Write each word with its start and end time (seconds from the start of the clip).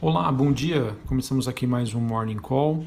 Olá, 0.00 0.30
bom 0.30 0.52
dia. 0.52 0.96
Começamos 1.06 1.48
aqui 1.48 1.66
mais 1.66 1.92
um 1.92 1.98
Morning 1.98 2.36
Call. 2.36 2.84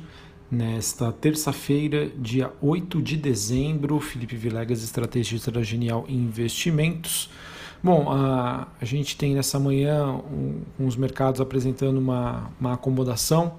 Nesta 0.49 1.11
terça-feira, 1.11 2.09
dia 2.17 2.53
8 2.61 3.01
de 3.01 3.17
dezembro, 3.17 3.99
Felipe 3.99 4.37
Vilegas, 4.37 4.81
estrategista 4.81 5.51
da 5.51 5.61
Genial 5.61 6.05
Investimentos. 6.07 7.29
Bom, 7.83 8.09
a, 8.09 8.65
a 8.79 8.85
gente 8.85 9.17
tem 9.17 9.35
nessa 9.35 9.59
manhã 9.59 10.05
um, 10.09 10.61
uns 10.79 10.95
mercados 10.95 11.41
apresentando 11.41 11.97
uma, 11.97 12.49
uma 12.57 12.75
acomodação 12.75 13.55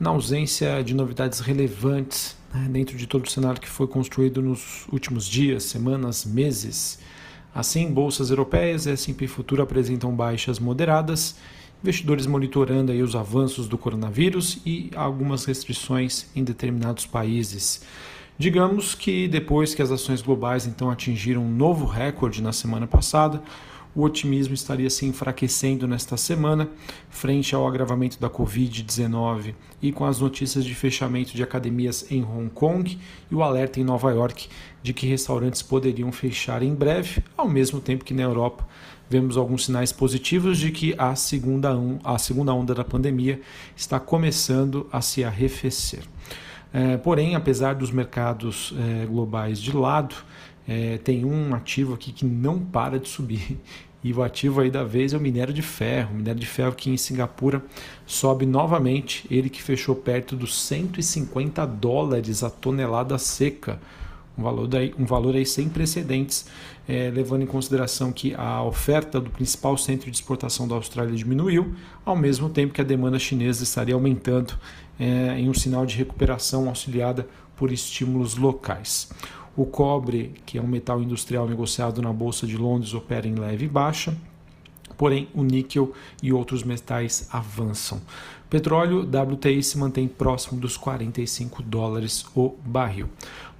na 0.00 0.10
ausência 0.10 0.82
de 0.82 0.92
novidades 0.92 1.38
relevantes 1.38 2.36
né, 2.52 2.66
dentro 2.68 2.96
de 2.96 3.06
todo 3.06 3.24
o 3.24 3.30
cenário 3.30 3.60
que 3.60 3.68
foi 3.68 3.86
construído 3.86 4.42
nos 4.42 4.84
últimos 4.90 5.28
dias, 5.28 5.62
semanas, 5.62 6.24
meses. 6.24 6.98
Assim, 7.54 7.88
bolsas 7.88 8.30
europeias 8.30 8.84
e 8.84 8.90
S&P 8.90 9.28
Futuro 9.28 9.62
apresentam 9.62 10.12
baixas 10.12 10.58
moderadas 10.58 11.36
investidores 11.82 12.26
monitorando 12.26 12.92
aí 12.92 13.02
os 13.02 13.14
avanços 13.14 13.68
do 13.68 13.78
coronavírus 13.78 14.58
e 14.64 14.90
algumas 14.94 15.44
restrições 15.44 16.26
em 16.34 16.42
determinados 16.42 17.06
países. 17.06 17.82
Digamos 18.38 18.94
que 18.94 19.26
depois 19.28 19.74
que 19.74 19.80
as 19.80 19.90
ações 19.90 20.20
globais 20.20 20.66
então 20.66 20.90
atingiram 20.90 21.42
um 21.42 21.50
novo 21.50 21.86
recorde 21.86 22.42
na 22.42 22.52
semana 22.52 22.86
passada, 22.86 23.42
o 23.96 24.02
otimismo 24.02 24.52
estaria 24.52 24.90
se 24.90 25.06
enfraquecendo 25.06 25.88
nesta 25.88 26.18
semana, 26.18 26.68
frente 27.08 27.54
ao 27.54 27.66
agravamento 27.66 28.20
da 28.20 28.28
Covid-19 28.28 29.54
e 29.80 29.90
com 29.90 30.04
as 30.04 30.20
notícias 30.20 30.66
de 30.66 30.74
fechamento 30.74 31.34
de 31.34 31.42
academias 31.42 32.06
em 32.10 32.22
Hong 32.22 32.50
Kong 32.50 32.98
e 33.30 33.34
o 33.34 33.42
alerta 33.42 33.80
em 33.80 33.84
Nova 33.84 34.12
York 34.12 34.48
de 34.82 34.92
que 34.92 35.06
restaurantes 35.06 35.62
poderiam 35.62 36.12
fechar 36.12 36.62
em 36.62 36.74
breve, 36.74 37.24
ao 37.38 37.48
mesmo 37.48 37.80
tempo 37.80 38.04
que 38.04 38.12
na 38.12 38.22
Europa 38.22 38.68
vemos 39.08 39.38
alguns 39.38 39.64
sinais 39.64 39.92
positivos 39.92 40.58
de 40.58 40.70
que 40.70 40.94
a 40.98 41.14
segunda, 41.14 41.70
a 42.04 42.18
segunda 42.18 42.52
onda 42.52 42.74
da 42.74 42.84
pandemia 42.84 43.40
está 43.74 43.98
começando 43.98 44.86
a 44.92 45.00
se 45.00 45.24
arrefecer. 45.24 46.02
É, 46.70 46.98
porém, 46.98 47.34
apesar 47.34 47.74
dos 47.74 47.90
mercados 47.90 48.74
é, 48.78 49.06
globais 49.06 49.58
de 49.58 49.74
lado, 49.74 50.14
é, 50.68 50.98
tem 50.98 51.24
um 51.24 51.54
ativo 51.54 51.94
aqui 51.94 52.12
que 52.12 52.24
não 52.24 52.58
para 52.58 52.98
de 52.98 53.08
subir. 53.08 53.58
E 54.04 54.12
o 54.12 54.22
ativo 54.22 54.60
aí 54.60 54.70
da 54.70 54.84
vez 54.84 55.12
é 55.12 55.16
o 55.16 55.20
minério 55.20 55.52
de 55.52 55.62
ferro. 55.62 56.12
O 56.12 56.16
minério 56.16 56.40
de 56.40 56.46
ferro 56.46 56.74
que 56.74 56.90
em 56.90 56.96
Singapura 56.96 57.62
sobe 58.06 58.46
novamente, 58.46 59.26
ele 59.30 59.50
que 59.50 59.62
fechou 59.62 59.94
perto 59.94 60.36
dos 60.36 60.54
150 60.62 61.66
dólares 61.66 62.42
a 62.44 62.50
tonelada 62.50 63.18
seca 63.18 63.80
um 64.38 64.42
valor, 64.42 64.68
daí, 64.68 64.94
um 64.98 65.04
valor 65.04 65.34
aí 65.34 65.46
sem 65.46 65.68
precedentes, 65.68 66.46
é, 66.86 67.10
levando 67.10 67.42
em 67.42 67.46
consideração 67.46 68.12
que 68.12 68.34
a 68.34 68.62
oferta 68.62 69.20
do 69.20 69.30
principal 69.30 69.76
centro 69.78 70.10
de 70.10 70.16
exportação 70.16 70.68
da 70.68 70.74
Austrália 70.74 71.14
diminuiu, 71.14 71.74
ao 72.04 72.14
mesmo 72.14 72.50
tempo 72.50 72.74
que 72.74 72.80
a 72.80 72.84
demanda 72.84 73.18
chinesa 73.18 73.62
estaria 73.62 73.94
aumentando 73.94 74.54
é, 75.00 75.38
em 75.38 75.48
um 75.48 75.54
sinal 75.54 75.86
de 75.86 75.96
recuperação 75.96 76.68
auxiliada 76.68 77.26
por 77.56 77.72
estímulos 77.72 78.36
locais. 78.36 79.08
O 79.56 79.64
cobre, 79.64 80.34
que 80.44 80.58
é 80.58 80.62
um 80.62 80.66
metal 80.66 81.02
industrial 81.02 81.48
negociado 81.48 82.02
na 82.02 82.12
Bolsa 82.12 82.46
de 82.46 82.56
Londres, 82.56 82.92
opera 82.92 83.26
em 83.26 83.34
leve 83.34 83.66
baixa, 83.66 84.14
porém 84.96 85.28
o 85.34 85.42
níquel 85.42 85.92
e 86.22 86.32
outros 86.32 86.62
metais 86.62 87.28
avançam. 87.32 88.00
Petróleo 88.48 89.00
WTI 89.00 89.62
se 89.62 89.76
mantém 89.76 90.06
próximo 90.06 90.60
dos 90.60 90.76
45 90.76 91.62
dólares 91.62 92.24
o 92.34 92.54
barril. 92.64 93.08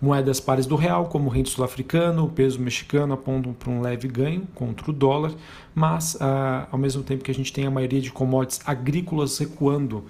Moedas 0.00 0.38
pares 0.38 0.66
do 0.66 0.76
real, 0.76 1.06
como 1.06 1.28
o 1.28 1.32
rente 1.32 1.50
sul-africano, 1.50 2.24
o 2.24 2.28
peso 2.28 2.60
mexicano 2.60 3.14
apontam 3.14 3.52
para 3.52 3.70
um 3.70 3.80
leve 3.80 4.06
ganho 4.06 4.46
contra 4.54 4.88
o 4.90 4.92
dólar, 4.92 5.32
mas 5.74 6.16
ah, 6.20 6.68
ao 6.70 6.78
mesmo 6.78 7.02
tempo 7.02 7.24
que 7.24 7.30
a 7.30 7.34
gente 7.34 7.52
tem 7.52 7.66
a 7.66 7.70
maioria 7.70 8.00
de 8.00 8.12
commodities 8.12 8.60
agrícolas 8.64 9.36
recuando, 9.38 10.04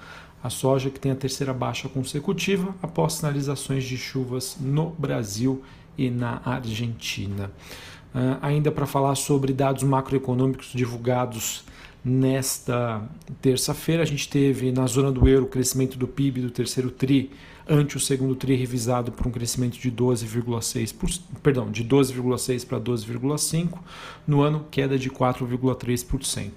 a 0.47 0.51
soja 0.51 0.91
que 0.91 1.01
tem 1.01 1.13
a 1.13 1.17
terceira 1.17 1.53
baixa 1.53 1.89
consecutiva 1.89 2.75
após 2.83 3.15
sinalizações 3.15 3.85
de 3.85 3.97
chuvas 3.97 4.57
no 4.61 4.91
Brasil 4.91 5.63
e 5.99 6.11
na 6.11 6.41
Argentina. 6.45 7.51
Uh, 8.15 8.39
ainda 8.41 8.71
para 8.71 8.87
falar 8.87 9.15
sobre 9.15 9.53
dados 9.53 9.83
macroeconômicos 9.83 10.73
divulgados 10.73 11.65
Nesta 12.09 13.03
terça-feira, 13.43 14.05
a 14.05 14.07
gente 14.07 14.29
teve 14.29 14.71
na 14.71 14.87
zona 14.87 15.11
do 15.11 15.29
euro 15.29 15.47
o 15.47 15.49
crescimento 15.49 15.99
do 15.99 16.07
PIB 16.07 16.41
do 16.41 16.51
terceiro 16.53 16.89
TRI 16.89 17.33
ante 17.69 17.97
o 17.97 18.01
segundo 18.01 18.35
TRI 18.37 18.55
revisado 18.55 19.11
por 19.11 19.27
um 19.27 19.31
crescimento 19.31 19.79
de 19.79 19.91
12,6%, 19.91 21.21
perdão, 21.43 21.71
de 21.71 21.85
12,6 21.85 22.67
para 22.67 22.81
12,5, 22.81 23.79
no 24.27 24.43
ano 24.43 24.67
queda 24.71 24.99
de 24.99 25.11
4,3%. 25.11 26.53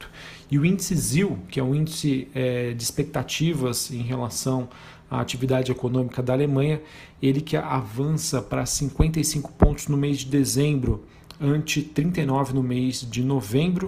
E 0.52 0.60
o 0.60 0.66
índice 0.66 0.96
ZIL, 0.96 1.40
que 1.50 1.60
é 1.60 1.64
um 1.64 1.74
índice 1.74 2.28
é, 2.34 2.74
de 2.74 2.84
expectativas 2.84 3.92
em 3.92 4.02
relação 4.02 4.70
à 5.10 5.20
atividade 5.20 5.72
econômica 5.72 6.22
da 6.22 6.34
Alemanha, 6.34 6.82
ele 7.22 7.42
que 7.42 7.58
avança 7.58 8.42
para 8.42 8.66
55 8.66 9.52
pontos 9.54 9.88
no 9.88 9.98
mês 9.98 10.20
de 10.20 10.28
dezembro, 10.28 11.04
ante 11.42 11.82
39 11.82 12.54
no 12.54 12.62
mês 12.62 13.08
de 13.10 13.24
novembro, 13.24 13.88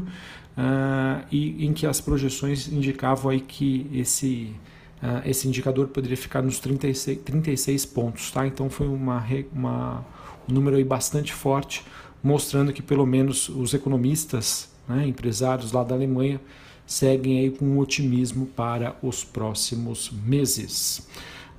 uh, 0.58 1.26
e 1.32 1.66
em 1.66 1.74
que 1.74 1.86
as 1.86 2.00
projeções 2.02 2.68
indicavam 2.68 3.32
aí 3.32 3.42
que 3.42 3.88
esse, 3.94 4.54
uh, 5.02 5.22
esse 5.26 5.48
indicador 5.48 5.88
poderia 5.88 6.18
ficar 6.18 6.42
nos 6.42 6.60
36, 6.60 7.20
36 7.24 7.86
pontos. 7.86 8.32
Tá? 8.32 8.46
Então 8.46 8.70
foi 8.70 8.88
uma, 8.88 9.24
uma, 9.54 10.06
um 10.50 10.54
número 10.54 10.78
aí 10.78 10.84
bastante 10.84 11.34
forte, 11.34 11.84
mostrando 12.24 12.72
que 12.72 12.82
pelo 12.82 13.06
menos 13.06 13.50
os 13.50 13.74
economistas, 13.74 14.70
né, 14.88 15.08
empresários 15.08 15.72
lá 15.72 15.84
da 15.84 15.96
Alemanha, 15.96 16.40
seguem 16.86 17.40
aí 17.40 17.52
com 17.52 17.78
otimismo 17.80 18.46
para 18.46 18.96
os 19.02 19.24
próximos 19.24 20.12
meses. 20.26 21.08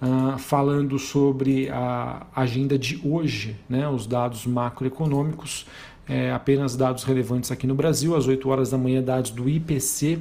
Uh, 0.00 0.36
falando 0.36 0.98
sobre 0.98 1.68
a 1.70 2.26
agenda 2.34 2.76
de 2.76 3.00
hoje, 3.04 3.56
né, 3.68 3.88
os 3.88 4.06
dados 4.06 4.44
macroeconômicos, 4.46 5.64
é, 6.08 6.32
apenas 6.32 6.76
dados 6.76 7.04
relevantes 7.04 7.50
aqui 7.50 7.66
no 7.66 7.74
Brasil, 7.74 8.16
às 8.16 8.26
8 8.26 8.48
horas 8.48 8.70
da 8.70 8.78
manhã, 8.78 9.02
dados 9.02 9.30
do 9.30 9.48
IPC, 9.48 10.18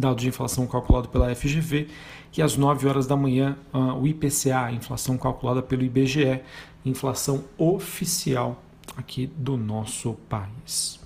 dados 0.00 0.22
de 0.22 0.28
inflação 0.28 0.66
calculado 0.66 1.08
pela 1.08 1.34
FGV, 1.34 1.88
e 2.36 2.42
às 2.42 2.56
9 2.56 2.88
horas 2.88 3.06
da 3.06 3.16
manhã, 3.16 3.56
uh, 3.72 4.00
o 4.00 4.06
IPCA, 4.06 4.72
inflação 4.72 5.18
calculada 5.18 5.62
pelo 5.62 5.82
IBGE, 5.82 6.40
inflação 6.84 7.44
oficial 7.58 8.62
aqui 8.96 9.30
do 9.36 9.56
nosso 9.56 10.14
país. 10.28 10.98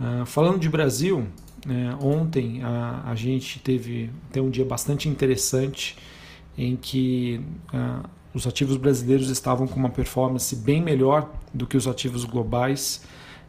Uh, 0.00 0.24
falando 0.24 0.58
de 0.58 0.68
Brasil, 0.68 1.26
né, 1.64 1.96
ontem 2.00 2.62
a, 2.62 3.02
a, 3.06 3.14
gente 3.14 3.58
teve 3.58 4.10
até 4.30 4.40
um 4.40 4.50
dia 4.50 4.64
bastante 4.64 5.08
interessante 5.08 5.96
em 6.56 6.76
que 6.76 7.40
os 8.32 8.46
ativos 8.46 8.76
brasileiros 8.76 9.30
estavam 9.30 9.66
com 9.66 9.76
uma 9.80 9.88
performance 9.88 10.54
bem 10.54 10.80
melhor 10.80 11.30
do 11.52 11.66
que 11.66 11.76
os 11.76 11.88
ativos 11.88 12.24
globais. 12.24 13.02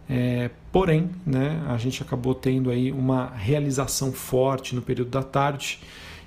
É, 0.09 0.49
porém, 0.71 1.09
né, 1.25 1.61
a 1.67 1.77
gente 1.77 2.01
acabou 2.01 2.33
tendo 2.33 2.69
aí 2.69 2.91
uma 2.91 3.29
realização 3.35 4.11
forte 4.11 4.73
no 4.73 4.81
período 4.81 5.09
da 5.09 5.23
tarde 5.23 5.79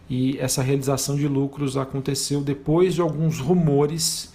e 0.08 0.36
essa 0.38 0.62
realização 0.62 1.16
de 1.16 1.26
lucros 1.26 1.76
aconteceu 1.76 2.42
depois 2.42 2.94
de 2.94 3.00
alguns 3.00 3.38
rumores 3.38 4.32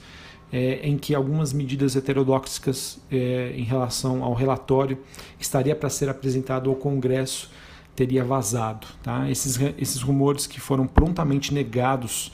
é, 0.51 0.79
em 0.87 0.97
que 0.97 1.13
algumas 1.13 1.51
medidas 1.53 1.95
heterodoxas 1.95 2.99
é, 3.11 3.53
em 3.55 3.63
relação 3.63 4.23
ao 4.23 4.33
relatório 4.33 4.97
que 5.37 5.43
estaria 5.43 5.75
para 5.75 5.89
ser 5.89 6.09
apresentado 6.09 6.69
ao 6.69 6.75
Congresso 6.75 7.51
teria 7.95 8.23
vazado. 8.23 8.87
Tá? 9.03 9.29
Esses, 9.29 9.59
esses 9.77 10.01
rumores 10.01 10.47
que 10.47 10.59
foram 10.59 10.87
prontamente 10.87 11.53
negados 11.53 12.31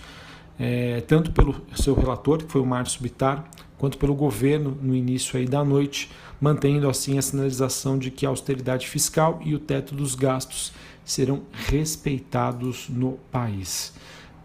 é, 0.60 1.02
tanto 1.02 1.32
pelo 1.32 1.60
seu 1.76 1.96
relator, 1.96 2.44
que 2.44 2.52
foi 2.52 2.62
o 2.62 2.66
Márcio 2.66 3.02
Bittar, 3.02 3.44
quanto 3.82 3.98
pelo 3.98 4.14
governo 4.14 4.78
no 4.80 4.96
início 4.96 5.40
aí 5.40 5.48
da 5.48 5.66
noite, 5.66 6.12
mantendo 6.40 6.88
assim 6.88 7.18
a 7.18 7.22
sinalização 7.24 7.98
de 7.98 8.12
que 8.12 8.28
a 8.28 8.30
austeridade 8.30 8.88
fiscal 8.88 9.42
e 9.44 9.56
o 9.56 9.60
teto 9.60 9.96
dos 9.96 10.14
gastos 10.14 10.72
serão 11.04 11.42
respeitados 11.52 12.88
no 12.90 13.14
país. 13.32 13.92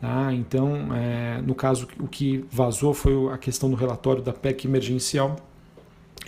Tá? 0.01 0.33
Então, 0.33 0.89
é, 0.95 1.43
no 1.43 1.55
caso, 1.55 1.87
o 2.01 2.09
que 2.09 2.47
vazou 2.51 2.95
foi 2.95 3.31
a 3.31 3.37
questão 3.37 3.69
do 3.69 3.77
relatório 3.77 4.23
da 4.23 4.33
PEC 4.33 4.67
emergencial, 4.67 5.37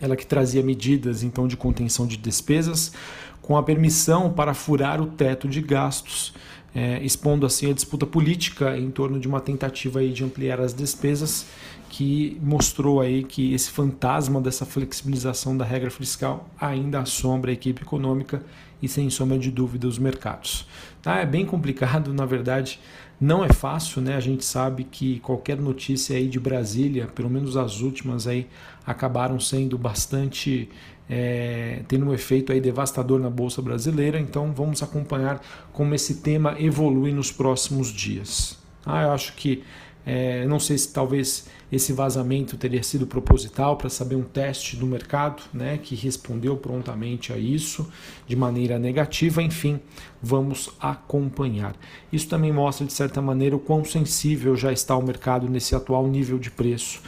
ela 0.02 0.14
que 0.14 0.26
trazia 0.26 0.62
medidas 0.62 1.22
então 1.22 1.48
de 1.48 1.56
contenção 1.56 2.06
de 2.06 2.18
despesas, 2.18 2.92
com 3.40 3.56
a 3.56 3.62
permissão 3.62 4.30
para 4.30 4.52
furar 4.52 5.00
o 5.00 5.06
teto 5.06 5.48
de 5.48 5.62
gastos 5.62 6.34
é, 6.74 7.02
expondo 7.02 7.46
assim 7.46 7.70
a 7.70 7.74
disputa 7.74 8.06
política 8.06 8.76
em 8.76 8.90
torno 8.90 9.18
de 9.18 9.26
uma 9.26 9.40
tentativa 9.40 10.00
aí 10.00 10.12
de 10.12 10.22
ampliar 10.24 10.60
as 10.60 10.74
despesas 10.74 11.46
que 11.88 12.38
mostrou 12.42 13.00
aí 13.00 13.24
que 13.24 13.54
esse 13.54 13.70
fantasma 13.70 14.40
dessa 14.40 14.66
flexibilização 14.66 15.56
da 15.56 15.64
regra 15.64 15.90
fiscal 15.90 16.48
ainda 16.60 17.00
assombra 17.00 17.50
a 17.50 17.54
equipe 17.54 17.82
econômica 17.82 18.42
e 18.82 18.88
sem 18.88 19.08
sombra 19.10 19.38
de 19.38 19.50
dúvida 19.50 19.88
os 19.88 19.98
mercados. 19.98 20.66
Tá? 21.02 21.16
É 21.16 21.26
bem 21.26 21.46
complicado, 21.46 22.12
na 22.12 22.26
verdade, 22.26 22.78
não 23.20 23.44
é 23.44 23.52
fácil, 23.52 24.00
né? 24.00 24.14
A 24.14 24.20
gente 24.20 24.44
sabe 24.44 24.84
que 24.84 25.18
qualquer 25.20 25.58
notícia 25.58 26.16
aí 26.16 26.28
de 26.28 26.38
Brasília, 26.38 27.06
pelo 27.06 27.28
menos 27.28 27.56
as 27.56 27.80
últimas 27.80 28.26
aí, 28.28 28.46
acabaram 28.86 29.40
sendo 29.40 29.76
bastante 29.76 30.68
é, 31.08 31.80
tendo 31.88 32.06
um 32.06 32.12
efeito 32.12 32.52
aí 32.52 32.60
devastador 32.60 33.18
na 33.18 33.30
bolsa 33.30 33.62
brasileira. 33.62 34.18
Então 34.18 34.52
vamos 34.52 34.82
acompanhar 34.82 35.40
como 35.72 35.94
esse 35.94 36.16
tema 36.16 36.56
evolui 36.58 37.12
nos 37.12 37.32
próximos 37.32 37.88
dias. 37.88 38.58
Ah, 38.84 39.02
eu 39.02 39.12
acho 39.12 39.34
que 39.34 39.62
é, 40.06 40.46
não 40.46 40.58
sei 40.58 40.78
se 40.78 40.90
talvez 40.90 41.46
esse 41.70 41.92
vazamento 41.92 42.56
teria 42.56 42.82
sido 42.82 43.06
proposital 43.06 43.76
para 43.76 43.90
saber 43.90 44.16
um 44.16 44.22
teste 44.22 44.74
do 44.74 44.86
mercado, 44.86 45.42
né, 45.52 45.76
que 45.76 45.94
respondeu 45.94 46.56
prontamente 46.56 47.30
a 47.30 47.36
isso 47.36 47.86
de 48.26 48.34
maneira 48.34 48.78
negativa. 48.78 49.42
Enfim, 49.42 49.78
vamos 50.22 50.70
acompanhar. 50.80 51.76
Isso 52.10 52.26
também 52.26 52.50
mostra 52.50 52.86
de 52.86 52.92
certa 52.94 53.20
maneira 53.20 53.54
o 53.54 53.60
quão 53.60 53.84
sensível 53.84 54.56
já 54.56 54.72
está 54.72 54.96
o 54.96 55.02
mercado 55.02 55.46
nesse 55.46 55.74
atual 55.74 56.06
nível 56.08 56.38
de 56.38 56.50
preço 56.50 57.02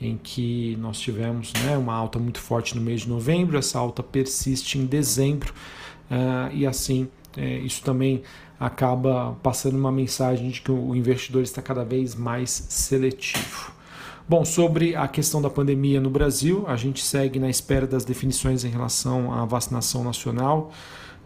em 0.00 0.16
que 0.16 0.76
nós 0.80 0.98
tivemos 0.98 1.52
né, 1.64 1.76
uma 1.76 1.94
alta 1.94 2.18
muito 2.18 2.40
forte 2.40 2.74
no 2.74 2.80
mês 2.80 3.02
de 3.02 3.08
novembro, 3.08 3.58
essa 3.58 3.78
alta 3.78 4.02
persiste 4.02 4.78
em 4.78 4.86
dezembro 4.86 5.52
uh, 6.10 6.54
e 6.54 6.66
assim 6.66 7.08
é, 7.36 7.58
isso 7.58 7.82
também 7.82 8.22
acaba 8.58 9.36
passando 9.42 9.76
uma 9.76 9.92
mensagem 9.92 10.50
de 10.50 10.60
que 10.60 10.70
o 10.70 10.94
investidor 10.94 11.42
está 11.42 11.62
cada 11.62 11.84
vez 11.84 12.14
mais 12.14 12.50
seletivo. 12.50 13.72
Bom, 14.28 14.44
sobre 14.44 14.94
a 14.94 15.08
questão 15.08 15.40
da 15.40 15.50
pandemia 15.50 16.00
no 16.00 16.10
Brasil, 16.10 16.64
a 16.68 16.76
gente 16.76 17.02
segue 17.02 17.38
na 17.40 17.48
espera 17.48 17.86
das 17.86 18.04
definições 18.04 18.64
em 18.64 18.68
relação 18.68 19.32
à 19.32 19.44
vacinação 19.44 20.04
nacional, 20.04 20.70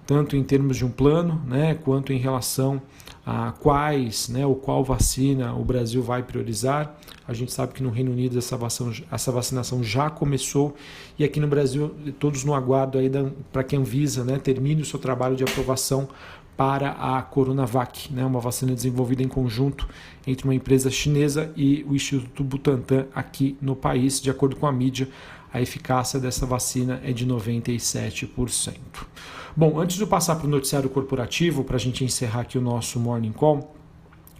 tanto 0.06 0.36
em 0.36 0.42
termos 0.42 0.76
de 0.76 0.84
um 0.84 0.90
plano, 0.90 1.40
né, 1.46 1.74
quanto 1.74 2.12
em 2.12 2.18
relação 2.18 2.80
a 3.24 3.52
quais, 3.52 4.28
né, 4.28 4.46
ou 4.46 4.54
qual 4.54 4.84
vacina 4.84 5.54
o 5.54 5.64
Brasil 5.64 6.02
vai 6.02 6.22
priorizar. 6.22 6.94
A 7.26 7.32
gente 7.32 7.52
sabe 7.52 7.72
que 7.72 7.82
no 7.82 7.88
Reino 7.88 8.12
Unido 8.12 8.38
essa 8.38 8.56
vacinação, 8.56 9.06
essa 9.10 9.32
vacinação 9.32 9.82
já 9.82 10.10
começou 10.10 10.74
e 11.18 11.24
aqui 11.24 11.40
no 11.40 11.46
Brasil 11.46 11.94
todos 12.18 12.44
no 12.44 12.54
aguardo 12.54 12.98
para 13.50 13.64
que 13.64 13.74
a 13.74 13.78
Anvisa 13.78 14.24
né, 14.24 14.38
termine 14.38 14.82
o 14.82 14.84
seu 14.84 14.98
trabalho 14.98 15.36
de 15.36 15.42
aprovação 15.42 16.08
para 16.56 16.90
a 16.92 17.20
Coronavac, 17.22 18.12
né, 18.12 18.24
uma 18.24 18.40
vacina 18.40 18.74
desenvolvida 18.74 19.22
em 19.22 19.28
conjunto 19.28 19.88
entre 20.26 20.44
uma 20.44 20.54
empresa 20.54 20.90
chinesa 20.90 21.50
e 21.56 21.84
o 21.88 21.94
Instituto 21.94 22.44
Butantan 22.44 23.06
aqui 23.14 23.56
no 23.60 23.74
país. 23.74 24.20
De 24.20 24.30
acordo 24.30 24.54
com 24.54 24.66
a 24.66 24.72
mídia, 24.72 25.08
a 25.52 25.60
eficácia 25.60 26.20
dessa 26.20 26.46
vacina 26.46 27.00
é 27.04 27.12
de 27.12 27.26
97%. 27.26 28.74
Bom, 29.56 29.78
antes 29.78 29.94
de 29.94 30.02
eu 30.02 30.08
passar 30.08 30.34
para 30.34 30.48
o 30.48 30.50
noticiário 30.50 30.90
corporativo, 30.90 31.62
para 31.62 31.76
a 31.76 31.78
gente 31.78 32.02
encerrar 32.02 32.40
aqui 32.40 32.58
o 32.58 32.60
nosso 32.60 32.98
Morning 32.98 33.30
Call, 33.30 33.72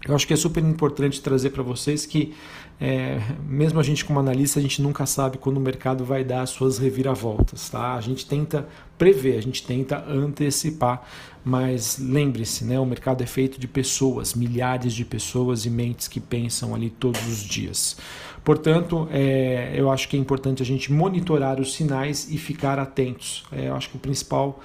eu 0.09 0.13
acho 0.13 0.27
que 0.27 0.33
é 0.33 0.37
super 0.37 0.61
importante 0.65 1.21
trazer 1.21 1.51
para 1.51 1.63
vocês 1.63 2.05
que, 2.05 2.35
é, 2.81 3.21
mesmo 3.49 3.79
a 3.79 3.83
gente 3.85 4.05
como 4.05 4.19
analista, 4.19 4.59
a 4.59 4.63
gente 4.63 4.83
nunca 4.83 5.07
sabe 5.07 5.39
quando 5.39 5.59
o 5.59 5.61
mercado 5.61 6.05
vai 6.05 6.25
dar 6.25 6.43
as 6.43 6.51
suas 6.51 6.79
reviravoltas. 6.79 7.71
Tá? 7.71 7.95
A 7.95 8.01
gente 8.01 8.27
tenta 8.27 8.67
prever, 8.99 9.39
a 9.39 9.41
gente 9.41 9.65
tenta 9.65 10.05
antecipar, 10.05 11.07
mas 11.45 11.97
lembre-se, 11.97 12.65
né, 12.65 12.81
o 12.81 12.85
mercado 12.85 13.23
é 13.23 13.27
feito 13.27 13.61
de 13.61 13.69
pessoas, 13.69 14.35
milhares 14.35 14.93
de 14.93 15.05
pessoas 15.05 15.65
e 15.65 15.71
mentes 15.71 16.09
que 16.09 16.19
pensam 16.19 16.75
ali 16.75 16.91
todos 16.91 17.25
os 17.29 17.39
dias. 17.39 17.97
Portanto, 18.43 19.09
é, 19.13 19.75
eu 19.77 19.93
acho 19.93 20.09
que 20.09 20.17
é 20.17 20.21
importante 20.21 20.61
a 20.61 20.67
gente 20.67 20.93
monitorar 20.93 21.61
os 21.61 21.73
sinais 21.73 22.29
e 22.31 22.37
ficar 22.37 22.81
atentos. 22.81 23.45
É, 23.53 23.69
eu 23.69 23.77
acho 23.77 23.89
que 23.89 23.97
o 23.97 24.01
principal 24.01 24.61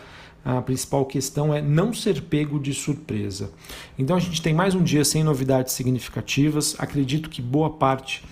a 0.57 0.61
principal 0.61 1.05
questão 1.05 1.53
é 1.53 1.61
não 1.61 1.93
ser 1.93 2.21
pego 2.23 2.59
de 2.59 2.73
surpresa. 2.73 3.51
Então 3.97 4.15
a 4.15 4.19
gente 4.19 4.41
tem 4.41 4.53
mais 4.53 4.73
um 4.73 4.83
dia 4.83 5.05
sem 5.05 5.23
novidades 5.23 5.73
significativas. 5.73 6.75
Acredito 6.79 7.29
que 7.29 7.41
boa 7.41 7.69
parte 7.69 8.23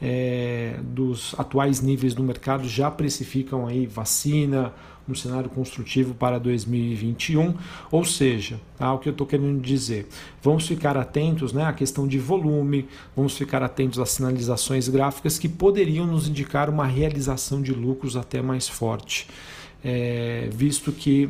é, 0.00 0.76
dos 0.82 1.34
atuais 1.36 1.80
níveis 1.80 2.14
do 2.14 2.22
mercado 2.22 2.68
já 2.68 2.90
precificam 2.90 3.66
aí 3.66 3.86
vacina, 3.86 4.72
um 5.08 5.14
cenário 5.14 5.50
construtivo 5.50 6.14
para 6.14 6.38
2021. 6.38 7.54
Ou 7.90 8.04
seja, 8.04 8.60
tá, 8.78 8.92
o 8.92 8.98
que 8.98 9.08
eu 9.08 9.12
estou 9.12 9.26
querendo 9.26 9.60
dizer, 9.60 10.06
vamos 10.40 10.68
ficar 10.68 10.96
atentos 10.96 11.52
né, 11.52 11.64
à 11.64 11.72
questão 11.72 12.06
de 12.06 12.18
volume, 12.18 12.88
vamos 13.16 13.36
ficar 13.36 13.62
atentos 13.64 13.98
às 13.98 14.10
sinalizações 14.10 14.88
gráficas 14.88 15.38
que 15.38 15.48
poderiam 15.48 16.06
nos 16.06 16.28
indicar 16.28 16.70
uma 16.70 16.86
realização 16.86 17.60
de 17.60 17.72
lucros 17.72 18.16
até 18.16 18.40
mais 18.40 18.68
forte. 18.68 19.26
É, 19.82 20.48
visto 20.50 20.90
que 20.92 21.28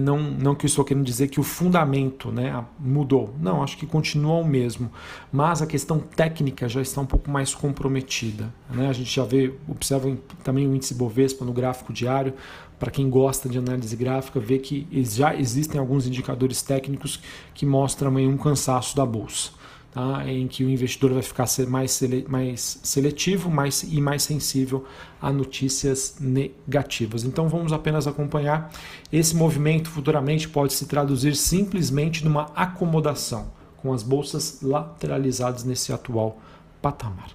não, 0.00 0.18
não 0.18 0.54
que 0.54 0.66
eu 0.66 0.68
estou 0.68 0.84
querendo 0.84 1.04
dizer 1.04 1.28
que 1.28 1.38
o 1.38 1.44
fundamento 1.44 2.32
né, 2.32 2.64
mudou. 2.78 3.32
Não, 3.40 3.62
acho 3.62 3.76
que 3.76 3.86
continua 3.86 4.34
o 4.34 4.44
mesmo. 4.44 4.90
Mas 5.30 5.62
a 5.62 5.66
questão 5.66 6.00
técnica 6.00 6.68
já 6.68 6.82
está 6.82 7.00
um 7.00 7.06
pouco 7.06 7.30
mais 7.30 7.54
comprometida. 7.54 8.52
Né? 8.68 8.88
A 8.88 8.92
gente 8.92 9.14
já 9.14 9.24
vê, 9.24 9.54
observa 9.68 10.16
também 10.42 10.66
o 10.66 10.74
índice 10.74 10.94
Bovespa 10.94 11.44
no 11.44 11.52
gráfico 11.52 11.92
diário. 11.92 12.34
Para 12.80 12.90
quem 12.90 13.08
gosta 13.08 13.48
de 13.48 13.58
análise 13.58 13.94
gráfica, 13.94 14.40
vê 14.40 14.58
que 14.58 14.88
já 15.04 15.36
existem 15.36 15.78
alguns 15.78 16.06
indicadores 16.06 16.62
técnicos 16.62 17.20
que 17.54 17.64
mostram 17.64 18.16
um 18.16 18.36
cansaço 18.38 18.96
da 18.96 19.06
bolsa 19.06 19.59
tá? 19.92 20.24
em 20.26 20.46
que 20.46 20.64
o 20.64 20.70
investidor 20.70 21.12
vai 21.12 21.22
ficar 21.22 21.46
mais, 21.68 21.90
sele, 21.92 22.24
mais 22.28 22.80
seletivo 22.82 23.50
mais, 23.50 23.82
e 23.82 24.00
mais 24.00 24.22
sensível 24.22 24.84
a 25.20 25.32
notícias 25.32 26.16
negativas. 26.20 27.24
Então 27.24 27.48
vamos 27.48 27.72
apenas 27.72 28.06
acompanhar. 28.06 28.70
Esse 29.12 29.34
movimento 29.34 29.90
futuramente 29.90 30.48
pode 30.48 30.72
se 30.72 30.86
traduzir 30.86 31.34
simplesmente 31.36 32.24
numa 32.24 32.50
acomodação, 32.54 33.52
com 33.76 33.92
as 33.92 34.02
bolsas 34.02 34.60
lateralizadas 34.62 35.64
nesse 35.64 35.92
atual 35.92 36.38
patamar. 36.80 37.30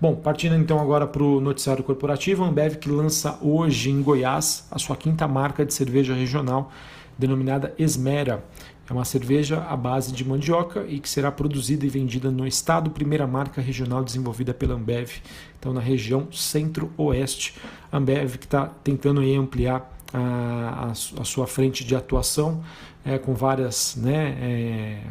Bom, 0.00 0.16
partindo 0.16 0.56
então 0.56 0.80
agora 0.80 1.06
para 1.06 1.22
o 1.22 1.40
noticiário 1.40 1.84
corporativo, 1.84 2.44
a 2.44 2.48
Ambev 2.48 2.76
que 2.76 2.90
lança 2.90 3.38
hoje 3.40 3.90
em 3.90 4.02
Goiás 4.02 4.66
a 4.70 4.78
sua 4.78 4.96
quinta 4.96 5.26
marca 5.28 5.64
de 5.64 5.72
cerveja 5.72 6.14
regional, 6.14 6.70
denominada 7.16 7.72
Esmera. 7.78 8.44
É 8.88 8.92
uma 8.92 9.04
cerveja 9.04 9.62
à 9.62 9.76
base 9.76 10.12
de 10.12 10.24
mandioca 10.26 10.84
e 10.86 10.98
que 10.98 11.08
será 11.08 11.32
produzida 11.32 11.86
e 11.86 11.88
vendida 11.88 12.30
no 12.30 12.46
estado, 12.46 12.90
primeira 12.90 13.26
marca 13.26 13.62
regional 13.62 14.04
desenvolvida 14.04 14.52
pela 14.52 14.74
Ambev, 14.74 15.10
então 15.58 15.72
na 15.72 15.80
região 15.80 16.28
centro-oeste. 16.30 17.54
Ambev 17.90 18.36
que 18.36 18.44
está 18.44 18.66
tentando 18.66 19.20
ampliar 19.22 19.90
a, 20.12 20.90
a, 20.90 21.24
sua 21.24 21.46
frente 21.46 21.84
de 21.84 21.96
atuação 21.96 22.62
é, 23.04 23.18
com 23.18 23.34
várias 23.34 23.96
né, 23.96 24.36
é, 24.40 25.02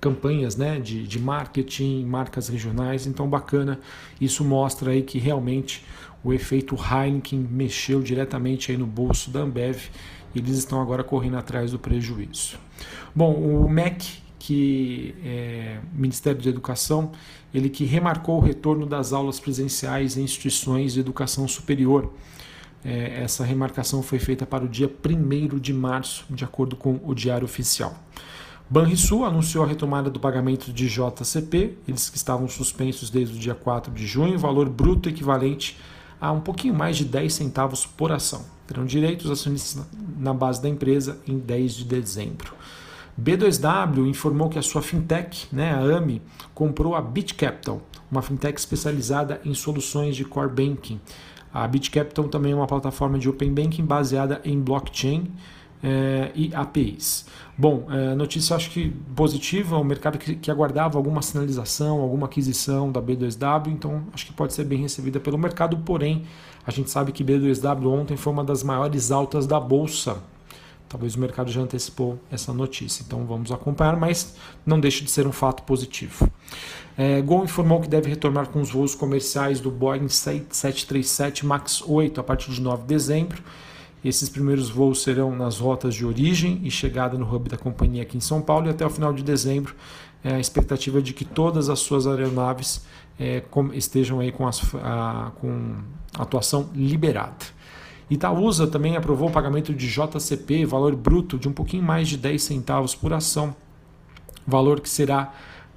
campanhas 0.00 0.56
né, 0.56 0.78
de, 0.80 1.06
de 1.06 1.18
marketing, 1.18 2.04
marcas 2.04 2.48
regionais, 2.48 3.06
então 3.06 3.28
bacana. 3.28 3.80
Isso 4.20 4.44
mostra 4.44 4.90
aí 4.90 5.02
que 5.02 5.18
realmente 5.18 5.84
o 6.22 6.32
efeito 6.32 6.74
Heineken 6.74 7.38
mexeu 7.50 8.02
diretamente 8.02 8.70
aí 8.70 8.76
no 8.76 8.86
bolso 8.86 9.30
da 9.30 9.40
Ambev 9.40 9.88
eles 10.34 10.58
estão 10.58 10.80
agora 10.80 11.04
correndo 11.04 11.36
atrás 11.36 11.72
do 11.72 11.78
prejuízo. 11.78 12.58
Bom, 13.14 13.32
o 13.34 13.68
MEC, 13.68 14.18
que 14.38 15.14
é 15.24 15.78
Ministério 15.92 16.40
de 16.40 16.48
Educação, 16.48 17.12
ele 17.52 17.70
que 17.70 17.84
remarcou 17.84 18.38
o 18.38 18.40
retorno 18.40 18.84
das 18.84 19.12
aulas 19.12 19.38
presenciais 19.38 20.16
em 20.16 20.22
instituições 20.22 20.94
de 20.94 21.00
educação 21.00 21.46
superior. 21.46 22.12
É, 22.84 23.22
essa 23.22 23.44
remarcação 23.44 24.02
foi 24.02 24.18
feita 24.18 24.44
para 24.44 24.64
o 24.64 24.68
dia 24.68 24.90
1 24.90 25.58
de 25.58 25.72
março, 25.72 26.26
de 26.28 26.44
acordo 26.44 26.76
com 26.76 27.00
o 27.04 27.14
Diário 27.14 27.44
Oficial. 27.44 27.96
Banrisul 28.68 29.24
anunciou 29.24 29.62
a 29.62 29.66
retomada 29.66 30.10
do 30.10 30.18
pagamento 30.18 30.72
de 30.72 30.88
JCP, 30.88 31.78
eles 31.86 32.10
que 32.10 32.16
estavam 32.16 32.48
suspensos 32.48 33.10
desde 33.10 33.36
o 33.36 33.38
dia 33.38 33.54
4 33.54 33.92
de 33.92 34.06
junho, 34.06 34.38
valor 34.38 34.68
bruto 34.68 35.08
equivalente 35.08 35.78
a 36.20 36.32
um 36.32 36.40
pouquinho 36.40 36.74
mais 36.74 36.96
de 36.96 37.04
10 37.04 37.32
centavos 37.32 37.86
por 37.86 38.12
ação. 38.12 38.44
Terão 38.66 38.84
direitos 38.84 39.30
acionistas 39.30 39.84
na 40.18 40.32
base 40.32 40.62
da 40.62 40.68
empresa 40.68 41.18
em 41.26 41.38
10 41.38 41.74
de 41.74 41.84
dezembro. 41.84 42.54
B2W 43.20 44.08
informou 44.08 44.48
que 44.48 44.58
a 44.58 44.62
sua 44.62 44.82
fintech, 44.82 45.46
né, 45.52 45.72
a 45.72 45.96
AMI, 45.96 46.20
comprou 46.54 46.94
a 46.94 47.00
BitCapital, 47.00 47.80
uma 48.10 48.22
fintech 48.22 48.58
especializada 48.58 49.40
em 49.44 49.54
soluções 49.54 50.16
de 50.16 50.24
core 50.24 50.48
banking. 50.48 51.00
A 51.52 51.66
BitCapital 51.68 52.28
também 52.28 52.52
é 52.52 52.56
uma 52.56 52.66
plataforma 52.66 53.18
de 53.18 53.28
open 53.28 53.54
banking 53.54 53.84
baseada 53.84 54.40
em 54.44 54.60
blockchain 54.60 55.30
eh, 55.84 56.32
e 56.34 56.54
APIs. 56.54 57.26
Bom, 57.56 57.86
eh, 57.90 58.14
notícia 58.14 58.56
acho 58.56 58.70
que 58.70 58.90
positiva, 59.14 59.76
o 59.76 59.84
mercado 59.84 60.18
que, 60.18 60.34
que, 60.34 60.50
aguardava 60.50 60.98
alguma 60.98 61.22
sinalização, 61.22 62.00
alguma 62.00 62.26
aquisição 62.26 62.90
da 62.90 63.00
B2W, 63.00 63.68
então 63.68 64.04
acho 64.12 64.26
que 64.26 64.32
pode 64.32 64.52
ser 64.54 64.64
bem 64.64 64.80
recebida 64.80 65.20
pelo 65.20 65.38
mercado, 65.38 65.76
porém 65.78 66.24
a 66.66 66.70
gente 66.70 66.90
sabe 66.90 67.12
que 67.12 67.22
B2W 67.22 67.86
ontem 67.86 68.16
foi 68.16 68.32
uma 68.32 68.42
das 68.42 68.62
maiores 68.62 69.12
altas 69.12 69.46
da 69.46 69.60
bolsa 69.60 70.16
Talvez 70.94 71.16
o 71.16 71.18
mercado 71.18 71.50
já 71.50 71.60
antecipou 71.60 72.20
essa 72.30 72.52
notícia, 72.52 73.02
então 73.04 73.26
vamos 73.26 73.50
acompanhar, 73.50 73.96
mas 73.96 74.36
não 74.64 74.78
deixa 74.78 75.04
de 75.04 75.10
ser 75.10 75.26
um 75.26 75.32
fato 75.32 75.64
positivo. 75.64 76.30
É, 76.96 77.20
Gol 77.20 77.42
informou 77.42 77.80
que 77.80 77.88
deve 77.88 78.08
retornar 78.08 78.48
com 78.48 78.60
os 78.60 78.70
voos 78.70 78.94
comerciais 78.94 79.58
do 79.58 79.72
Boeing 79.72 80.08
737 80.08 81.44
MAX 81.44 81.82
8 81.84 82.20
a 82.20 82.22
partir 82.22 82.52
de 82.52 82.60
9 82.60 82.82
de 82.82 82.88
dezembro. 82.88 83.42
Esses 84.04 84.28
primeiros 84.28 84.68
voos 84.68 85.02
serão 85.02 85.34
nas 85.34 85.58
rotas 85.58 85.94
de 85.94 86.04
origem 86.04 86.60
e 86.62 86.70
chegada 86.70 87.16
no 87.16 87.32
hub 87.32 87.48
da 87.48 87.56
companhia 87.56 88.02
aqui 88.02 88.18
em 88.18 88.20
São 88.20 88.42
Paulo 88.42 88.66
e 88.66 88.70
até 88.70 88.84
o 88.84 88.90
final 88.90 89.12
de 89.12 89.22
dezembro 89.22 89.74
é 90.22 90.34
a 90.34 90.40
expectativa 90.40 91.02
de 91.02 91.12
que 91.12 91.24
todas 91.24 91.68
as 91.68 91.78
suas 91.80 92.06
aeronaves 92.06 92.82
é, 93.18 93.42
estejam 93.74 94.20
aí 94.20 94.32
com, 94.32 94.46
as, 94.46 94.60
a, 94.76 95.32
com 95.36 95.76
atuação 96.18 96.70
liberada. 96.74 97.44
Itaúsa 98.10 98.66
também 98.66 98.96
aprovou 98.96 99.28
o 99.28 99.32
pagamento 99.32 99.72
de 99.74 99.88
JCP, 99.88 100.64
valor 100.66 100.94
bruto 100.94 101.38
de 101.38 101.48
um 101.48 101.52
pouquinho 101.52 101.82
mais 101.82 102.08
de 102.08 102.16
10 102.16 102.42
centavos 102.42 102.94
por 102.94 103.12
ação, 103.12 103.54
valor 104.46 104.80
que 104.80 104.88
será 104.88 105.32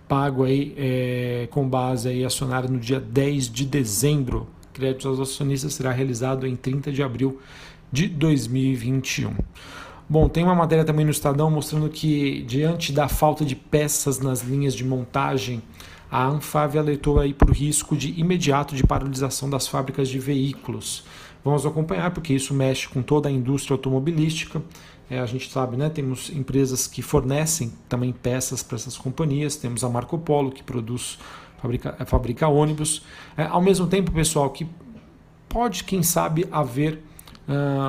pago 0.07 0.43
aí, 0.43 0.73
é, 0.77 1.47
com 1.51 1.67
base 1.67 2.07
aí 2.07 2.23
acionário 2.23 2.69
no 2.69 2.79
dia 2.79 2.99
10 2.99 3.49
de 3.49 3.65
dezembro. 3.65 4.47
Crédito 4.73 5.07
aos 5.07 5.19
acionistas 5.19 5.73
será 5.73 5.91
realizado 5.91 6.45
em 6.45 6.55
30 6.55 6.91
de 6.91 7.03
abril 7.03 7.39
de 7.91 8.07
2021. 8.07 9.35
Bom, 10.09 10.29
tem 10.29 10.43
uma 10.43 10.55
matéria 10.55 10.85
também 10.85 11.03
no 11.03 11.11
Estadão 11.11 11.51
mostrando 11.51 11.89
que, 11.89 12.41
diante 12.43 12.93
da 12.93 13.07
falta 13.07 13.43
de 13.43 13.55
peças 13.55 14.19
nas 14.19 14.41
linhas 14.41 14.73
de 14.73 14.85
montagem, 14.85 15.61
a 16.09 16.25
Anfávia 16.25 16.79
alertou 16.79 17.19
aí 17.19 17.33
para 17.33 17.49
o 17.49 17.53
risco 17.53 17.95
de 17.95 18.17
imediato 18.17 18.73
de 18.73 18.83
paralisação 18.83 19.49
das 19.49 19.67
fábricas 19.67 20.07
de 20.07 20.17
veículos. 20.17 21.03
Vamos 21.43 21.65
acompanhar, 21.65 22.11
porque 22.11 22.33
isso 22.33 22.53
mexe 22.53 22.87
com 22.87 23.01
toda 23.01 23.27
a 23.27 23.31
indústria 23.31 23.73
automobilística. 23.73 24.61
É, 25.09 25.19
a 25.19 25.25
gente 25.25 25.49
sabe, 25.49 25.77
né? 25.77 25.89
Temos 25.89 26.29
empresas 26.29 26.87
que 26.87 27.01
fornecem 27.01 27.73
também 27.87 28.11
peças 28.11 28.63
para 28.63 28.75
essas 28.75 28.97
companhias. 28.97 29.55
Temos 29.55 29.83
a 29.83 29.89
Marco 29.89 30.17
Polo, 30.17 30.51
que 30.51 30.63
produz, 30.63 31.17
fabrica, 31.61 32.05
fabrica 32.05 32.47
ônibus. 32.47 33.03
É, 33.35 33.43
ao 33.43 33.61
mesmo 33.61 33.87
tempo, 33.87 34.11
pessoal, 34.11 34.49
que 34.49 34.67
pode, 35.49 35.83
quem 35.83 36.03
sabe, 36.03 36.47
haver 36.51 37.01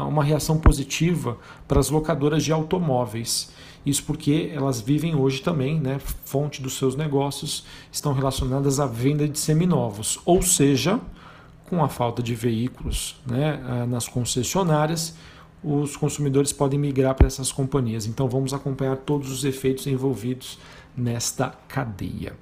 uma 0.08 0.22
reação 0.22 0.58
positiva 0.58 1.36
para 1.66 1.80
as 1.80 1.90
locadoras 1.90 2.44
de 2.44 2.52
automóveis. 2.52 3.50
Isso 3.84 4.04
porque 4.04 4.50
elas 4.54 4.80
vivem 4.80 5.14
hoje 5.14 5.40
também, 5.40 5.80
né, 5.80 5.98
fonte 6.24 6.60
dos 6.60 6.76
seus 6.76 6.94
negócios 6.94 7.64
estão 7.90 8.12
relacionadas 8.12 8.80
à 8.80 8.86
venda 8.86 9.26
de 9.26 9.38
seminovos, 9.38 10.20
ou 10.24 10.42
seja, 10.42 11.00
com 11.68 11.82
a 11.82 11.88
falta 11.88 12.22
de 12.22 12.34
veículos 12.34 13.20
né, 13.26 13.86
nas 13.88 14.08
concessionárias, 14.08 15.14
os 15.62 15.96
consumidores 15.96 16.52
podem 16.52 16.78
migrar 16.78 17.14
para 17.14 17.26
essas 17.26 17.50
companhias. 17.50 18.06
Então 18.06 18.28
vamos 18.28 18.54
acompanhar 18.54 18.96
todos 18.96 19.30
os 19.30 19.44
efeitos 19.44 19.86
envolvidos 19.86 20.58
nesta 20.96 21.54
cadeia. 21.68 22.36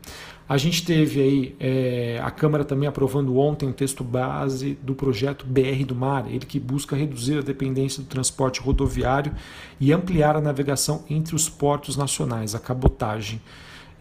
A 0.48 0.56
gente 0.56 0.84
teve 0.84 1.20
aí 1.20 1.56
é, 1.58 2.20
a 2.22 2.30
Câmara 2.30 2.64
também 2.64 2.88
aprovando 2.88 3.36
ontem 3.36 3.66
um 3.66 3.72
texto 3.72 4.04
base 4.04 4.78
do 4.80 4.94
projeto 4.94 5.44
BR 5.44 5.84
do 5.84 5.94
Mar, 5.94 6.26
ele 6.28 6.46
que 6.46 6.60
busca 6.60 6.94
reduzir 6.94 7.38
a 7.38 7.42
dependência 7.42 8.00
do 8.00 8.08
transporte 8.08 8.60
rodoviário 8.60 9.32
e 9.80 9.92
ampliar 9.92 10.36
a 10.36 10.40
navegação 10.40 11.04
entre 11.10 11.34
os 11.34 11.48
portos 11.48 11.96
nacionais, 11.96 12.54
a 12.54 12.60
cabotagem. 12.60 13.40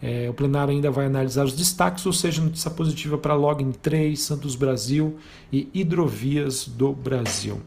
É, 0.00 0.28
o 0.30 0.34
plenário 0.34 0.72
ainda 0.72 0.88
vai 0.88 1.06
analisar 1.06 1.44
os 1.44 1.52
destaques, 1.52 2.06
ou 2.06 2.12
seja, 2.12 2.40
notícia 2.40 2.70
positiva 2.70 3.18
para 3.18 3.34
Login 3.34 3.72
3, 3.72 4.20
Santos 4.20 4.54
Brasil 4.54 5.18
e 5.52 5.68
Hidrovias 5.74 6.68
do 6.68 6.92
Brasil. 6.92 7.60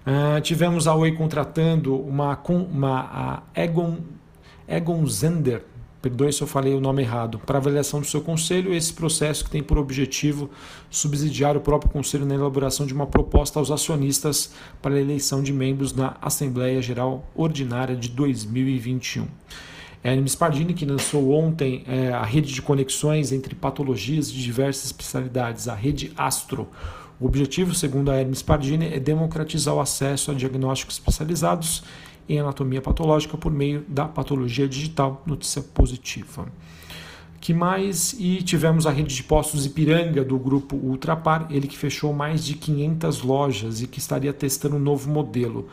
Uh, 0.00 0.40
tivemos 0.40 0.86
a 0.86 0.94
Oi 0.94 1.12
contratando 1.12 1.96
uma, 1.96 2.38
uma 2.48 3.42
a 3.54 3.62
Egon, 3.62 3.98
Egon 4.66 5.06
Zender, 5.06 5.62
perdoe 6.02 6.32
se 6.32 6.42
eu 6.42 6.46
falei 6.46 6.74
o 6.74 6.80
nome 6.80 7.02
errado, 7.02 7.38
para 7.44 7.58
avaliação 7.58 8.00
do 8.00 8.06
seu 8.06 8.20
conselho, 8.20 8.72
esse 8.72 8.92
processo 8.92 9.44
que 9.44 9.50
tem 9.50 9.62
por 9.62 9.78
objetivo 9.78 10.50
subsidiar 10.90 11.56
o 11.56 11.60
próprio 11.60 11.90
conselho 11.90 12.24
na 12.24 12.34
elaboração 12.34 12.86
de 12.86 12.94
uma 12.94 13.06
proposta 13.06 13.58
aos 13.58 13.70
acionistas 13.70 14.52
para 14.80 14.94
a 14.94 15.00
eleição 15.00 15.42
de 15.42 15.52
membros 15.52 15.92
na 15.92 16.16
Assembleia 16.22 16.80
Geral 16.80 17.24
Ordinária 17.34 17.94
de 17.94 18.08
2021. 18.08 19.26
É 20.02 20.14
Hermes 20.14 20.34
Pardini, 20.34 20.72
que 20.72 20.86
lançou 20.86 21.32
ontem 21.32 21.84
é, 21.86 22.10
a 22.10 22.22
rede 22.22 22.54
de 22.54 22.62
conexões 22.62 23.32
entre 23.32 23.54
patologias 23.54 24.32
de 24.32 24.42
diversas 24.42 24.86
especialidades, 24.86 25.68
a 25.68 25.74
rede 25.74 26.10
Astro. 26.16 26.68
O 27.20 27.26
objetivo, 27.26 27.74
segundo 27.74 28.10
a 28.10 28.16
Hermes 28.16 28.40
Pardini, 28.40 28.86
é 28.86 28.98
democratizar 28.98 29.74
o 29.74 29.80
acesso 29.80 30.30
a 30.30 30.34
diagnósticos 30.34 30.94
especializados 30.94 31.82
em 32.30 32.38
anatomia 32.38 32.80
patológica 32.80 33.36
por 33.36 33.50
meio 33.50 33.84
da 33.88 34.06
patologia 34.06 34.68
digital. 34.68 35.22
Notícia 35.26 35.60
positiva. 35.60 36.46
Que 37.40 37.52
mais? 37.52 38.14
E 38.18 38.42
tivemos 38.42 38.86
a 38.86 38.90
rede 38.90 39.14
de 39.14 39.22
postos 39.24 39.66
Ipiranga 39.66 40.22
do 40.22 40.38
grupo 40.38 40.76
Ultrapar, 40.76 41.48
ele 41.50 41.66
que 41.66 41.76
fechou 41.76 42.12
mais 42.12 42.44
de 42.44 42.54
500 42.54 43.22
lojas 43.22 43.82
e 43.82 43.86
que 43.86 43.98
estaria 43.98 44.32
testando 44.32 44.76
um 44.76 44.78
novo 44.78 45.10
modelo. 45.10 45.68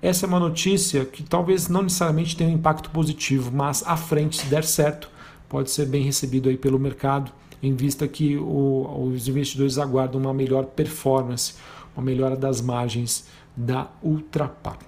Essa 0.00 0.26
é 0.26 0.28
uma 0.28 0.38
notícia 0.38 1.04
que 1.04 1.22
talvez 1.22 1.68
não 1.68 1.82
necessariamente 1.82 2.36
tenha 2.36 2.50
um 2.50 2.54
impacto 2.54 2.90
positivo, 2.90 3.50
mas 3.52 3.82
à 3.84 3.96
frente, 3.96 4.36
se 4.36 4.46
der 4.46 4.62
certo, 4.62 5.10
pode 5.48 5.70
ser 5.70 5.86
bem 5.86 6.02
recebido 6.04 6.48
aí 6.48 6.56
pelo 6.56 6.78
mercado, 6.78 7.32
em 7.62 7.74
vista 7.74 8.06
que 8.06 8.36
o, 8.36 9.08
os 9.10 9.26
investidores 9.26 9.78
aguardam 9.78 10.20
uma 10.20 10.34
melhor 10.34 10.66
performance, 10.66 11.54
uma 11.96 12.04
melhora 12.04 12.36
das 12.36 12.60
margens 12.60 13.26
da 13.56 13.88
Ultrapar. 14.02 14.78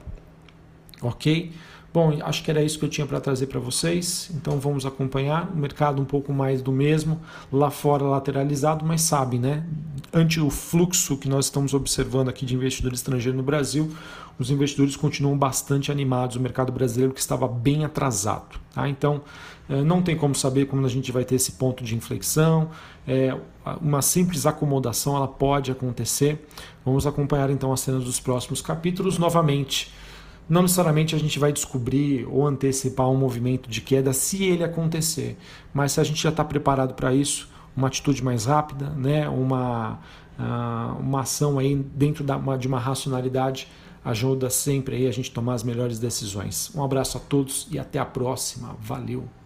Ok? 1.03 1.53
Bom, 1.93 2.19
acho 2.23 2.45
que 2.45 2.51
era 2.51 2.63
isso 2.63 2.79
que 2.79 2.85
eu 2.85 2.89
tinha 2.89 3.07
para 3.07 3.19
trazer 3.19 3.47
para 3.47 3.59
vocês. 3.59 4.31
Então 4.35 4.61
vamos 4.61 4.85
acompanhar 4.85 5.51
o 5.51 5.57
mercado 5.57 6.01
um 6.01 6.05
pouco 6.05 6.33
mais 6.33 6.61
do 6.61 6.71
mesmo, 6.71 7.21
lá 7.51 7.71
fora 7.71 8.05
lateralizado, 8.05 8.85
mas 8.85 9.01
sabe, 9.01 9.39
né? 9.39 9.65
Ante 10.13 10.39
o 10.39 10.51
fluxo 10.51 11.17
que 11.17 11.29
nós 11.29 11.47
estamos 11.47 11.73
observando 11.73 12.29
aqui 12.29 12.45
de 12.45 12.55
investidor 12.55 12.93
estrangeiro 12.93 13.37
no 13.37 13.43
Brasil, 13.43 13.91
os 14.39 14.51
investidores 14.51 14.97
continuam 14.97 15.37
bastante 15.37 15.91
animados. 15.91 16.37
O 16.37 16.41
mercado 16.41 16.71
brasileiro 16.71 17.13
que 17.13 17.21
estava 17.21 17.49
bem 17.49 17.85
atrasado. 17.85 18.61
Tá? 18.75 18.89
Então 18.89 19.23
eh, 19.69 19.83
não 19.83 20.03
tem 20.03 20.17
como 20.17 20.35
saber 20.35 20.67
como 20.67 20.85
a 20.85 20.89
gente 20.89 21.11
vai 21.11 21.25
ter 21.25 21.37
esse 21.37 21.53
ponto 21.53 21.83
de 21.83 21.97
inflexão. 21.97 22.71
É, 23.07 23.35
uma 23.81 24.03
simples 24.03 24.47
acomodação 24.47 25.17
ela 25.17 25.27
pode 25.27 25.73
acontecer. 25.73 26.47
Vamos 26.85 27.07
acompanhar 27.07 27.51
então 27.51 27.73
as 27.73 27.81
cenas 27.81 28.05
dos 28.05 28.21
próximos 28.21 28.61
capítulos 28.61 29.19
novamente. 29.19 29.91
Não 30.49 30.63
necessariamente 30.63 31.15
a 31.15 31.19
gente 31.19 31.39
vai 31.39 31.53
descobrir 31.53 32.27
ou 32.27 32.47
antecipar 32.47 33.09
um 33.11 33.17
movimento 33.17 33.69
de 33.69 33.81
queda 33.81 34.13
se 34.13 34.45
ele 34.45 34.65
acontecer, 34.65 35.37
mas 35.75 35.93
se 35.93 36.01
a 36.01 36.05
gente 36.05 36.23
já 36.23 36.31
está 36.31 36.45
preparado 36.45 36.95
para 36.95 37.15
isso, 37.15 37.51
uma 37.77 37.89
atitude 37.89 38.25
mais 38.25 38.47
rápida, 38.47 38.91
né, 38.91 39.29
uma, 39.29 39.99
uh, 40.39 41.01
uma 41.01 41.21
ação 41.21 41.59
aí 41.59 41.77
dentro 41.77 42.25
de 42.25 42.67
uma 42.67 42.79
racionalidade 42.79 43.69
ajuda 44.05 44.49
sempre 44.49 44.97
aí 44.97 45.07
a 45.07 45.13
gente 45.13 45.31
tomar 45.31 45.55
as 45.55 45.63
melhores 45.63 45.99
decisões. 45.99 46.71
Um 46.75 46.83
abraço 46.83 47.19
a 47.19 47.21
todos 47.21 47.69
e 47.71 47.79
até 47.79 47.99
a 47.99 48.07
próxima. 48.07 48.75
Valeu! 48.81 49.39